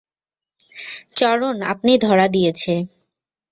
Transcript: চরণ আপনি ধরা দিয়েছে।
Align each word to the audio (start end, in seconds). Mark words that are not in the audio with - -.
চরণ 1.15 1.57
আপনি 1.71 1.91
ধরা 1.97 2.27
দিয়েছে। 2.27 2.73